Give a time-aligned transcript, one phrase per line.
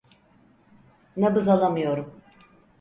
[1.17, 2.21] Nabız alamıyorum.